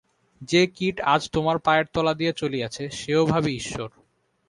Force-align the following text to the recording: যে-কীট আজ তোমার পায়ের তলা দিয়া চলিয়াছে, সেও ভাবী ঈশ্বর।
যে-কীট 0.41 1.01
আজ 1.01 1.29
তোমার 1.29 1.59
পায়ের 1.59 1.85
তলা 1.93 2.13
দিয়া 2.13 2.31
চলিয়াছে, 2.31 2.89
সেও 2.89 3.25
ভাবী 3.25 3.51
ঈশ্বর। 3.55 3.89